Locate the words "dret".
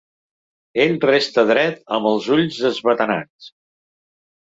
1.51-1.79